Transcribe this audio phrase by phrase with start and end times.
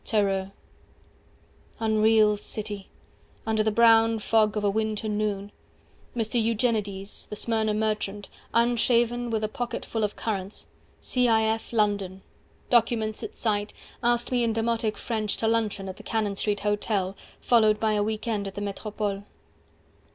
[0.03, 0.51] 205 Tereu
[1.79, 2.89] Unreal City
[3.45, 5.51] Under the brown fog of a winter noon
[6.15, 10.63] Mr Eugenides, the Smyrna merchant Unshaven, with a pocket full of currants
[11.01, 11.27] 210 C.
[11.27, 11.41] i.
[11.43, 11.71] f.
[11.71, 12.23] London:
[12.71, 17.15] documents at sight, Asked me in demotic French To luncheon at the Cannon Street Hotel
[17.39, 19.23] Followed by a week end at the Metropole.